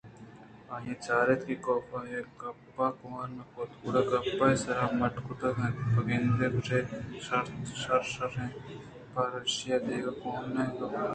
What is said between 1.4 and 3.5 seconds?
کہ کاف ءَ آئی ءِ گپ کمار نہ